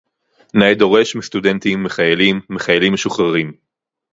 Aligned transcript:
נאה 0.53 0.73
דורש 0.73 1.15
מסטודנטים, 1.15 1.83
מחיילים, 1.83 2.41
מחיילים 2.49 2.93
משוחררים 2.93 3.53